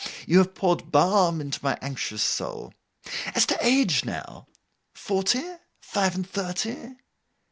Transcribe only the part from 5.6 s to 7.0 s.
Five and thirty?